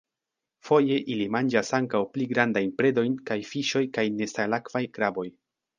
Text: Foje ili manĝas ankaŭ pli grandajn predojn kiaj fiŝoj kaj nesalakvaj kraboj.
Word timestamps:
Foje 0.69 0.97
ili 1.15 1.27
manĝas 1.35 1.69
ankaŭ 1.81 2.01
pli 2.15 2.27
grandajn 2.33 2.73
predojn 2.81 3.21
kiaj 3.29 3.41
fiŝoj 3.53 3.87
kaj 3.99 4.11
nesalakvaj 4.19 4.87
kraboj. 4.99 5.33